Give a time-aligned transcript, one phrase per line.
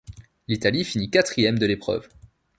[0.47, 2.09] L'Italie finit quatrième de l'épreuve.